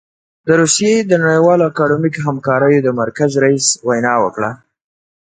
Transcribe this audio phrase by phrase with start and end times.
[0.47, 4.51] د روسيې د نړیوالو اکاډمیکو همکاریو د مرکز رییس وینا وکړه.